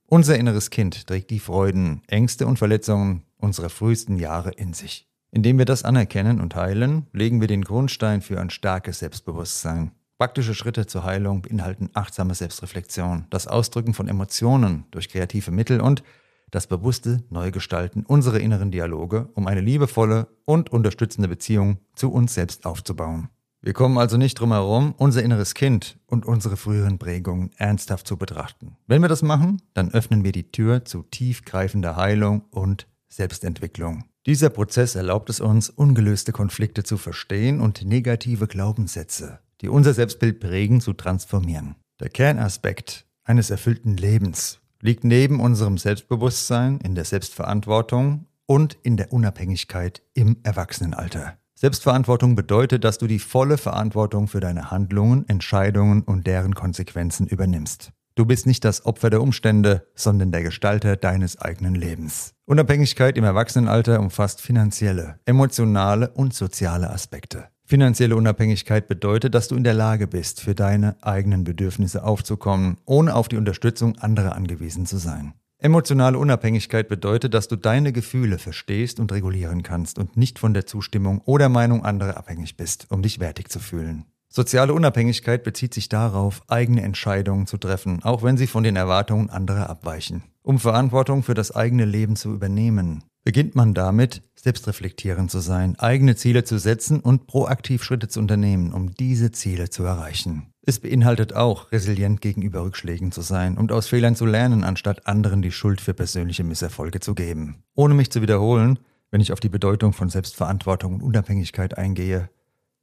Unser 0.07 0.37
inneres 0.37 0.71
Kind 0.71 1.05
trägt 1.05 1.29
die 1.29 1.39
Freuden, 1.39 2.01
Ängste 2.07 2.47
und 2.47 2.57
Verletzungen 2.57 3.23
unserer 3.37 3.69
frühesten 3.69 4.17
Jahre 4.17 4.49
in 4.49 4.73
sich. 4.73 5.07
Indem 5.29 5.59
wir 5.59 5.65
das 5.65 5.83
anerkennen 5.83 6.41
und 6.41 6.55
heilen, 6.55 7.05
legen 7.13 7.39
wir 7.39 7.47
den 7.47 7.63
Grundstein 7.63 8.21
für 8.21 8.41
ein 8.41 8.49
starkes 8.49 8.99
Selbstbewusstsein. 8.99 9.91
Praktische 10.17 10.55
Schritte 10.55 10.87
zur 10.87 11.03
Heilung 11.03 11.43
beinhalten 11.43 11.91
achtsame 11.93 12.33
Selbstreflexion, 12.33 13.27
das 13.29 13.45
Ausdrücken 13.45 13.93
von 13.93 14.07
Emotionen 14.07 14.85
durch 14.89 15.09
kreative 15.09 15.51
Mittel 15.51 15.81
und 15.81 16.03
das 16.49 16.65
bewusste 16.65 17.23
Neugestalten 17.29 18.03
unserer 18.05 18.39
inneren 18.39 18.71
Dialoge, 18.71 19.29
um 19.33 19.45
eine 19.45 19.61
liebevolle 19.61 20.29
und 20.45 20.71
unterstützende 20.71 21.27
Beziehung 21.27 21.77
zu 21.95 22.11
uns 22.11 22.33
selbst 22.33 22.65
aufzubauen. 22.65 23.29
Wir 23.65 23.73
kommen 23.73 23.97
also 23.97 24.17
nicht 24.17 24.39
drum 24.39 24.51
herum, 24.51 24.93
unser 24.95 25.23
inneres 25.23 25.55
Kind 25.55 25.97
und 26.05 26.23
unsere 26.27 26.55
früheren 26.55 26.99
Prägungen 26.99 27.49
ernsthaft 27.57 28.07
zu 28.07 28.15
betrachten. 28.15 28.77
Wenn 28.85 29.01
wir 29.01 29.09
das 29.09 29.23
machen, 29.23 29.59
dann 29.73 29.89
öffnen 29.89 30.23
wir 30.23 30.31
die 30.31 30.51
Tür 30.51 30.85
zu 30.85 31.01
tiefgreifender 31.01 31.95
Heilung 31.95 32.43
und 32.51 32.85
Selbstentwicklung. 33.07 34.03
Dieser 34.27 34.51
Prozess 34.51 34.93
erlaubt 34.93 35.31
es 35.31 35.39
uns, 35.39 35.71
ungelöste 35.71 36.31
Konflikte 36.31 36.83
zu 36.83 36.97
verstehen 36.97 37.59
und 37.59 37.83
negative 37.83 38.45
Glaubenssätze, 38.45 39.39
die 39.61 39.69
unser 39.69 39.95
Selbstbild 39.95 40.39
prägen, 40.39 40.79
zu 40.79 40.93
transformieren. 40.93 41.73
Der 41.99 42.09
Kernaspekt 42.09 43.07
eines 43.23 43.49
erfüllten 43.49 43.97
Lebens 43.97 44.59
liegt 44.79 45.03
neben 45.03 45.39
unserem 45.39 45.79
Selbstbewusstsein 45.79 46.81
in 46.81 46.93
der 46.93 47.05
Selbstverantwortung 47.05 48.27
und 48.45 48.77
in 48.83 48.95
der 48.95 49.11
Unabhängigkeit 49.11 50.03
im 50.13 50.37
Erwachsenenalter. 50.43 51.39
Selbstverantwortung 51.57 52.35
bedeutet, 52.35 52.83
dass 52.83 52.97
du 52.97 53.07
die 53.07 53.19
volle 53.19 53.57
Verantwortung 53.57 54.27
für 54.27 54.41
deine 54.41 54.71
Handlungen, 54.71 55.27
Entscheidungen 55.29 56.03
und 56.03 56.27
deren 56.27 56.53
Konsequenzen 56.53 57.27
übernimmst. 57.27 57.93
Du 58.15 58.25
bist 58.25 58.45
nicht 58.45 58.63
das 58.65 58.85
Opfer 58.85 59.09
der 59.09 59.21
Umstände, 59.21 59.87
sondern 59.95 60.31
der 60.31 60.43
Gestalter 60.43 60.97
deines 60.97 61.41
eigenen 61.41 61.75
Lebens. 61.75 62.33
Unabhängigkeit 62.45 63.17
im 63.17 63.23
Erwachsenenalter 63.23 63.99
umfasst 63.99 64.41
finanzielle, 64.41 65.19
emotionale 65.25 66.11
und 66.11 66.33
soziale 66.33 66.89
Aspekte. 66.89 67.47
Finanzielle 67.65 68.15
Unabhängigkeit 68.15 68.87
bedeutet, 68.87 69.33
dass 69.33 69.47
du 69.47 69.55
in 69.55 69.63
der 69.63 69.73
Lage 69.73 70.07
bist, 70.07 70.39
für 70.39 70.55
deine 70.55 70.95
eigenen 71.01 71.43
Bedürfnisse 71.43 72.03
aufzukommen, 72.03 72.77
ohne 72.85 73.15
auf 73.15 73.27
die 73.27 73.37
Unterstützung 73.37 73.97
anderer 73.97 74.35
angewiesen 74.35 74.85
zu 74.85 74.97
sein. 74.97 75.33
Emotionale 75.57 76.17
Unabhängigkeit 76.17 76.89
bedeutet, 76.89 77.33
dass 77.33 77.47
du 77.47 77.55
deine 77.55 77.93
Gefühle 77.93 78.37
verstehst 78.37 78.99
und 78.99 79.11
regulieren 79.11 79.63
kannst 79.63 79.97
und 79.97 80.17
nicht 80.17 80.37
von 80.37 80.53
der 80.53 80.65
Zustimmung 80.65 81.21
oder 81.25 81.49
Meinung 81.49 81.85
anderer 81.85 82.17
abhängig 82.17 82.57
bist, 82.57 82.87
um 82.89 83.01
dich 83.01 83.19
wertig 83.19 83.49
zu 83.49 83.59
fühlen. 83.59 84.05
Soziale 84.27 84.73
Unabhängigkeit 84.73 85.43
bezieht 85.43 85.73
sich 85.73 85.87
darauf, 85.87 86.43
eigene 86.49 86.81
Entscheidungen 86.81 87.47
zu 87.47 87.57
treffen, 87.57 88.03
auch 88.03 88.21
wenn 88.21 88.35
sie 88.35 88.47
von 88.47 88.63
den 88.63 88.75
Erwartungen 88.75 89.29
anderer 89.29 89.69
abweichen. 89.69 90.23
Um 90.43 90.59
Verantwortung 90.59 91.23
für 91.23 91.35
das 91.35 91.55
eigene 91.55 91.85
Leben 91.85 92.17
zu 92.17 92.33
übernehmen, 92.33 93.05
beginnt 93.23 93.55
man 93.55 93.73
damit, 93.73 94.23
selbstreflektierend 94.35 95.31
zu 95.31 95.39
sein, 95.39 95.79
eigene 95.79 96.17
Ziele 96.17 96.43
zu 96.43 96.59
setzen 96.59 96.99
und 96.99 97.27
proaktiv 97.27 97.81
Schritte 97.83 98.09
zu 98.09 98.19
unternehmen, 98.19 98.73
um 98.73 98.93
diese 98.93 99.31
Ziele 99.31 99.69
zu 99.69 99.83
erreichen. 99.83 100.51
Es 100.67 100.79
beinhaltet 100.79 101.33
auch, 101.33 101.71
resilient 101.71 102.21
gegenüber 102.21 102.63
Rückschlägen 102.63 103.11
zu 103.11 103.21
sein 103.21 103.55
und 103.57 103.71
aus 103.71 103.87
Fehlern 103.87 104.15
zu 104.15 104.25
lernen, 104.25 104.63
anstatt 104.63 105.05
anderen 105.05 105.43
die 105.43 105.51
Schuld 105.51 105.79
für 105.79 105.93
persönliche 105.93 106.43
Misserfolge 106.43 106.99
zu 106.99 107.13
geben. 107.13 107.63
Ohne 107.75 107.93
mich 107.93 108.11
zu 108.11 108.23
wiederholen, 108.23 108.79
wenn 109.11 109.21
ich 109.21 109.31
auf 109.31 109.39
die 109.39 109.49
Bedeutung 109.49 109.93
von 109.93 110.09
Selbstverantwortung 110.09 110.95
und 110.95 111.03
Unabhängigkeit 111.03 111.77
eingehe, 111.77 112.29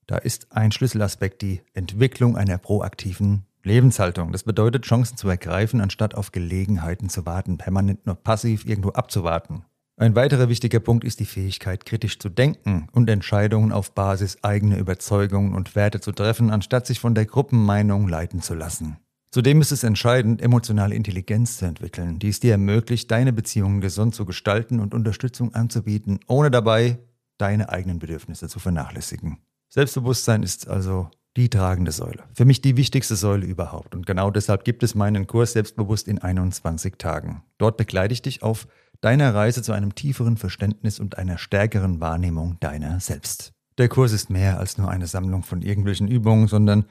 da 0.06 0.16
ist 0.16 0.52
ein 0.52 0.70
Schlüsselaspekt 0.70 1.42
die 1.42 1.60
Entwicklung 1.74 2.36
einer 2.36 2.58
proaktiven 2.58 3.46
Lebenshaltung. 3.64 4.30
Das 4.30 4.44
bedeutet, 4.44 4.84
Chancen 4.84 5.16
zu 5.16 5.28
ergreifen, 5.28 5.80
anstatt 5.80 6.14
auf 6.14 6.30
Gelegenheiten 6.30 7.08
zu 7.08 7.26
warten, 7.26 7.58
permanent 7.58 8.06
nur 8.06 8.14
passiv 8.14 8.64
irgendwo 8.64 8.90
abzuwarten. 8.90 9.64
Ein 9.96 10.16
weiterer 10.16 10.48
wichtiger 10.48 10.80
Punkt 10.80 11.04
ist 11.04 11.20
die 11.20 11.26
Fähigkeit, 11.26 11.84
kritisch 11.84 12.18
zu 12.18 12.28
denken 12.28 12.88
und 12.92 13.10
Entscheidungen 13.10 13.72
auf 13.72 13.94
Basis 13.94 14.42
eigener 14.42 14.78
Überzeugungen 14.78 15.54
und 15.54 15.76
Werte 15.76 16.00
zu 16.00 16.12
treffen, 16.12 16.50
anstatt 16.50 16.86
sich 16.86 16.98
von 16.98 17.14
der 17.14 17.26
Gruppenmeinung 17.26 18.08
leiten 18.08 18.40
zu 18.40 18.54
lassen. 18.54 18.96
Zudem 19.30 19.60
ist 19.60 19.72
es 19.72 19.82
entscheidend, 19.82 20.42
emotionale 20.42 20.94
Intelligenz 20.94 21.58
zu 21.58 21.66
entwickeln, 21.66 22.18
die 22.18 22.28
es 22.28 22.40
dir 22.40 22.52
ermöglicht, 22.52 23.10
deine 23.10 23.32
Beziehungen 23.32 23.80
gesund 23.80 24.14
zu 24.14 24.26
gestalten 24.26 24.80
und 24.80 24.94
Unterstützung 24.94 25.54
anzubieten, 25.54 26.20
ohne 26.26 26.50
dabei 26.50 26.98
deine 27.38 27.68
eigenen 27.68 27.98
Bedürfnisse 27.98 28.48
zu 28.48 28.58
vernachlässigen. 28.58 29.38
Selbstbewusstsein 29.68 30.42
ist 30.42 30.68
also 30.68 31.10
die 31.36 31.48
tragende 31.48 31.92
Säule. 31.92 32.24
Für 32.34 32.44
mich 32.44 32.60
die 32.60 32.76
wichtigste 32.76 33.16
Säule 33.16 33.46
überhaupt. 33.46 33.94
Und 33.94 34.06
genau 34.06 34.30
deshalb 34.30 34.64
gibt 34.64 34.82
es 34.82 34.94
meinen 34.94 35.26
Kurs 35.26 35.52
Selbstbewusst 35.52 36.08
in 36.08 36.18
21 36.18 36.96
Tagen. 36.98 37.42
Dort 37.56 37.78
begleite 37.78 38.12
ich 38.12 38.20
dich 38.20 38.42
auf 38.42 38.66
deiner 39.02 39.34
Reise 39.34 39.62
zu 39.62 39.72
einem 39.72 39.94
tieferen 39.94 40.38
Verständnis 40.38 40.98
und 40.98 41.18
einer 41.18 41.36
stärkeren 41.36 42.00
Wahrnehmung 42.00 42.56
deiner 42.60 42.98
selbst. 43.00 43.52
Der 43.76 43.88
Kurs 43.88 44.12
ist 44.12 44.30
mehr 44.30 44.58
als 44.58 44.78
nur 44.78 44.90
eine 44.90 45.06
Sammlung 45.06 45.42
von 45.42 45.60
irgendwelchen 45.60 46.08
Übungen, 46.08 46.46
sondern 46.46 46.86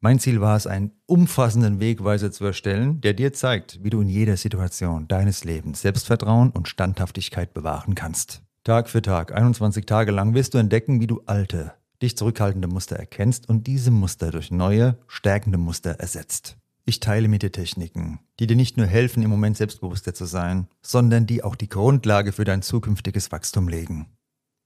mein 0.00 0.18
Ziel 0.18 0.40
war 0.40 0.56
es, 0.56 0.66
einen 0.66 0.92
umfassenden 1.04 1.78
Wegweiser 1.78 2.32
zu 2.32 2.46
erstellen, 2.46 3.02
der 3.02 3.12
dir 3.12 3.34
zeigt, 3.34 3.84
wie 3.84 3.90
du 3.90 4.00
in 4.00 4.08
jeder 4.08 4.36
Situation 4.38 5.06
deines 5.06 5.44
Lebens 5.44 5.82
Selbstvertrauen 5.82 6.50
und 6.50 6.68
Standhaftigkeit 6.68 7.52
bewahren 7.52 7.94
kannst. 7.94 8.42
Tag 8.64 8.88
für 8.88 9.02
Tag, 9.02 9.34
21 9.34 9.84
Tage 9.84 10.12
lang 10.12 10.32
wirst 10.32 10.54
du 10.54 10.58
entdecken, 10.58 11.00
wie 11.00 11.06
du 11.06 11.20
alte, 11.26 11.74
dich 12.00 12.16
zurückhaltende 12.16 12.68
Muster 12.68 12.96
erkennst 12.96 13.48
und 13.48 13.66
diese 13.66 13.90
Muster 13.90 14.30
durch 14.30 14.50
neue, 14.50 14.96
stärkende 15.06 15.58
Muster 15.58 15.90
ersetzt. 15.90 16.56
Ich 16.84 17.00
teile 17.00 17.28
mit 17.28 17.42
dir 17.42 17.52
Techniken, 17.52 18.20
die 18.38 18.46
dir 18.46 18.56
nicht 18.56 18.76
nur 18.76 18.86
helfen, 18.86 19.22
im 19.22 19.30
Moment 19.30 19.56
selbstbewusster 19.56 20.14
zu 20.14 20.24
sein, 20.24 20.66
sondern 20.82 21.26
die 21.26 21.44
auch 21.44 21.54
die 21.54 21.68
Grundlage 21.68 22.32
für 22.32 22.44
dein 22.44 22.62
zukünftiges 22.62 23.30
Wachstum 23.32 23.68
legen. 23.68 24.06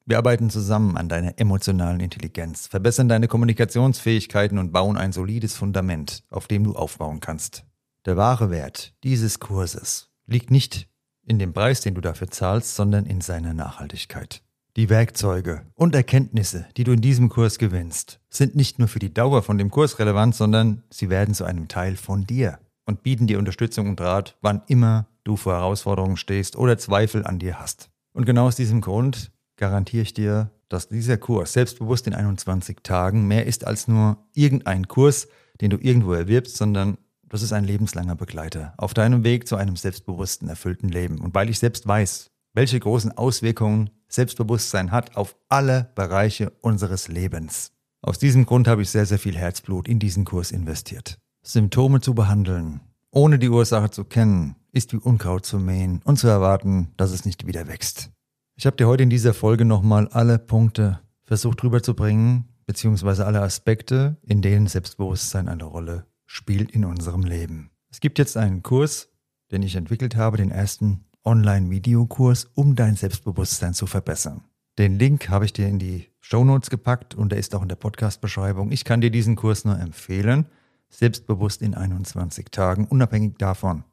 Wir 0.06 0.18
arbeiten 0.18 0.50
zusammen 0.50 0.96
an 0.98 1.08
deiner 1.08 1.38
emotionalen 1.38 2.00
Intelligenz, 2.00 2.66
verbessern 2.66 3.08
deine 3.08 3.26
Kommunikationsfähigkeiten 3.26 4.58
und 4.58 4.70
bauen 4.70 4.98
ein 4.98 5.12
solides 5.12 5.56
Fundament, 5.56 6.24
auf 6.28 6.46
dem 6.46 6.64
du 6.64 6.74
aufbauen 6.74 7.20
kannst. 7.20 7.64
Der 8.04 8.18
wahre 8.18 8.50
Wert 8.50 8.94
dieses 9.02 9.40
Kurses 9.40 10.10
liegt 10.26 10.50
nicht 10.50 10.88
in 11.26 11.38
dem 11.38 11.54
Preis, 11.54 11.80
den 11.80 11.94
du 11.94 12.02
dafür 12.02 12.28
zahlst, 12.28 12.76
sondern 12.76 13.06
in 13.06 13.22
seiner 13.22 13.54
Nachhaltigkeit. 13.54 14.43
Die 14.76 14.90
Werkzeuge 14.90 15.62
und 15.76 15.94
Erkenntnisse, 15.94 16.66
die 16.76 16.82
du 16.82 16.90
in 16.90 17.00
diesem 17.00 17.28
Kurs 17.28 17.58
gewinnst, 17.58 18.18
sind 18.28 18.56
nicht 18.56 18.80
nur 18.80 18.88
für 18.88 18.98
die 18.98 19.14
Dauer 19.14 19.44
von 19.44 19.56
dem 19.56 19.70
Kurs 19.70 20.00
relevant, 20.00 20.34
sondern 20.34 20.82
sie 20.90 21.10
werden 21.10 21.32
zu 21.32 21.44
einem 21.44 21.68
Teil 21.68 21.94
von 21.94 22.26
dir 22.26 22.58
und 22.84 23.04
bieten 23.04 23.28
dir 23.28 23.38
Unterstützung 23.38 23.88
und 23.88 24.00
Rat, 24.00 24.36
wann 24.42 24.62
immer 24.66 25.06
du 25.22 25.36
vor 25.36 25.52
Herausforderungen 25.52 26.16
stehst 26.16 26.56
oder 26.56 26.76
Zweifel 26.76 27.24
an 27.24 27.38
dir 27.38 27.60
hast. 27.60 27.88
Und 28.14 28.24
genau 28.24 28.46
aus 28.46 28.56
diesem 28.56 28.80
Grund 28.80 29.30
garantiere 29.58 30.02
ich 30.02 30.12
dir, 30.12 30.50
dass 30.68 30.88
dieser 30.88 31.18
Kurs 31.18 31.52
selbstbewusst 31.52 32.08
in 32.08 32.14
21 32.14 32.78
Tagen 32.82 33.28
mehr 33.28 33.46
ist 33.46 33.64
als 33.64 33.86
nur 33.86 34.26
irgendein 34.32 34.88
Kurs, 34.88 35.28
den 35.60 35.70
du 35.70 35.76
irgendwo 35.76 36.14
erwirbst, 36.14 36.56
sondern 36.56 36.98
das 37.28 37.42
ist 37.42 37.52
ein 37.52 37.62
lebenslanger 37.62 38.16
Begleiter 38.16 38.74
auf 38.76 38.92
deinem 38.92 39.22
Weg 39.22 39.46
zu 39.46 39.54
einem 39.54 39.76
selbstbewussten, 39.76 40.48
erfüllten 40.48 40.88
Leben. 40.88 41.20
Und 41.20 41.32
weil 41.32 41.48
ich 41.48 41.60
selbst 41.60 41.86
weiß, 41.86 42.32
welche 42.54 42.80
großen 42.80 43.16
Auswirkungen 43.16 43.90
Selbstbewusstsein 44.14 44.92
hat 44.92 45.16
auf 45.16 45.36
alle 45.48 45.90
Bereiche 45.96 46.50
unseres 46.60 47.08
Lebens. 47.08 47.72
Aus 48.00 48.18
diesem 48.18 48.46
Grund 48.46 48.68
habe 48.68 48.82
ich 48.82 48.90
sehr, 48.90 49.06
sehr 49.06 49.18
viel 49.18 49.36
Herzblut 49.36 49.88
in 49.88 49.98
diesen 49.98 50.24
Kurs 50.24 50.52
investiert. 50.52 51.18
Symptome 51.42 52.00
zu 52.00 52.14
behandeln, 52.14 52.80
ohne 53.10 53.40
die 53.40 53.48
Ursache 53.48 53.90
zu 53.90 54.04
kennen, 54.04 54.54
ist 54.70 54.92
wie 54.92 54.98
Unkraut 54.98 55.44
zu 55.44 55.58
mähen 55.58 56.00
und 56.04 56.18
zu 56.18 56.28
erwarten, 56.28 56.92
dass 56.96 57.10
es 57.10 57.24
nicht 57.24 57.46
wieder 57.48 57.66
wächst. 57.66 58.10
Ich 58.54 58.66
habe 58.66 58.76
dir 58.76 58.86
heute 58.86 59.02
in 59.02 59.10
dieser 59.10 59.34
Folge 59.34 59.64
nochmal 59.64 60.06
alle 60.08 60.38
Punkte 60.38 61.00
versucht 61.24 61.64
rüberzubringen, 61.64 62.48
beziehungsweise 62.66 63.26
alle 63.26 63.42
Aspekte, 63.42 64.16
in 64.22 64.42
denen 64.42 64.68
Selbstbewusstsein 64.68 65.48
eine 65.48 65.64
Rolle 65.64 66.06
spielt 66.24 66.70
in 66.70 66.84
unserem 66.84 67.24
Leben. 67.24 67.70
Es 67.90 67.98
gibt 67.98 68.20
jetzt 68.20 68.36
einen 68.36 68.62
Kurs, 68.62 69.08
den 69.50 69.62
ich 69.62 69.74
entwickelt 69.74 70.14
habe, 70.14 70.36
den 70.36 70.52
ersten 70.52 71.04
Online-Videokurs, 71.24 72.50
um 72.54 72.74
dein 72.76 72.96
Selbstbewusstsein 72.96 73.74
zu 73.74 73.86
verbessern. 73.86 74.42
Den 74.78 74.98
Link 74.98 75.28
habe 75.28 75.44
ich 75.44 75.52
dir 75.52 75.68
in 75.68 75.78
die 75.78 76.08
Show 76.20 76.44
Notes 76.44 76.70
gepackt 76.70 77.14
und 77.14 77.30
der 77.30 77.38
ist 77.38 77.54
auch 77.54 77.62
in 77.62 77.68
der 77.68 77.76
Podcast-Beschreibung. 77.76 78.72
Ich 78.72 78.84
kann 78.84 79.00
dir 79.00 79.10
diesen 79.10 79.36
Kurs 79.36 79.64
nur 79.64 79.78
empfehlen. 79.78 80.46
Selbstbewusst 80.90 81.62
in 81.62 81.74
21 81.74 82.50
Tagen, 82.50 82.86
unabhängig 82.86 83.36
davon, 83.38 83.84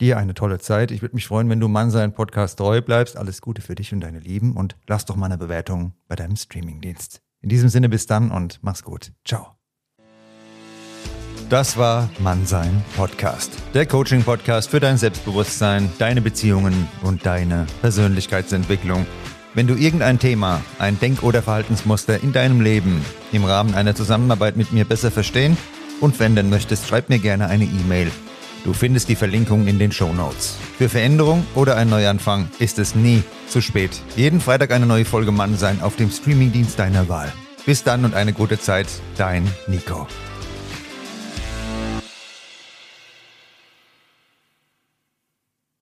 Dir 0.00 0.16
eine 0.16 0.32
tolle 0.32 0.58
Zeit. 0.58 0.90
Ich 0.90 1.02
würde 1.02 1.14
mich 1.14 1.26
freuen, 1.26 1.50
wenn 1.50 1.60
du 1.60 1.68
Mann 1.68 1.90
sein 1.90 2.14
Podcast 2.14 2.56
treu 2.58 2.80
bleibst. 2.80 3.18
Alles 3.18 3.42
Gute 3.42 3.60
für 3.60 3.74
dich 3.74 3.92
und 3.92 4.00
deine 4.00 4.18
Lieben 4.18 4.56
und 4.56 4.76
lass 4.86 5.04
doch 5.04 5.16
mal 5.16 5.26
eine 5.26 5.36
Bewertung 5.36 5.92
bei 6.08 6.16
deinem 6.16 6.36
Streamingdienst. 6.36 7.20
In 7.42 7.50
diesem 7.50 7.68
Sinne 7.68 7.90
bis 7.90 8.06
dann 8.06 8.30
und 8.30 8.60
mach's 8.62 8.82
gut. 8.82 9.12
Ciao. 9.26 9.59
Das 11.50 11.76
war 11.76 12.08
Mannsein 12.20 12.82
Podcast. 12.96 13.50
Der 13.74 13.84
Coaching-Podcast 13.84 14.70
für 14.70 14.80
dein 14.80 14.96
Selbstbewusstsein, 14.96 15.90
deine 15.98 16.22
Beziehungen 16.22 16.88
und 17.02 17.26
deine 17.26 17.66
Persönlichkeitsentwicklung. 17.82 19.04
Wenn 19.52 19.66
du 19.66 19.74
irgendein 19.74 20.18
Thema, 20.18 20.62
ein 20.78 20.98
Denk- 21.00 21.24
oder 21.24 21.42
Verhaltensmuster 21.42 22.22
in 22.22 22.32
deinem 22.32 22.60
Leben 22.60 23.04
im 23.32 23.44
Rahmen 23.44 23.74
einer 23.74 23.96
Zusammenarbeit 23.96 24.56
mit 24.56 24.72
mir 24.72 24.84
besser 24.84 25.10
verstehen 25.10 25.58
und 26.00 26.20
wenden 26.20 26.48
möchtest, 26.50 26.86
schreib 26.86 27.08
mir 27.08 27.18
gerne 27.18 27.48
eine 27.48 27.64
E-Mail 27.64 28.10
Du 28.64 28.74
findest 28.74 29.08
die 29.08 29.16
Verlinkung 29.16 29.66
in 29.66 29.78
den 29.78 29.90
Show 29.90 30.12
Notes. 30.12 30.56
Für 30.76 30.88
Veränderung 30.88 31.46
oder 31.54 31.76
einen 31.76 31.90
Neuanfang 31.90 32.48
ist 32.58 32.78
es 32.78 32.94
nie 32.94 33.22
zu 33.48 33.60
spät. 33.62 33.90
Jeden 34.16 34.40
Freitag 34.40 34.70
eine 34.70 34.86
neue 34.86 35.04
Folge 35.04 35.32
Mann 35.32 35.56
sein 35.56 35.80
auf 35.80 35.96
dem 35.96 36.10
Streamingdienst 36.10 36.78
deiner 36.78 37.08
Wahl. 37.08 37.32
Bis 37.64 37.82
dann 37.82 38.04
und 38.04 38.14
eine 38.14 38.32
gute 38.32 38.58
Zeit, 38.58 38.86
dein 39.16 39.48
Nico. 39.66 40.06